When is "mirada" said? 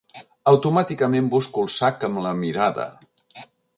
2.41-2.89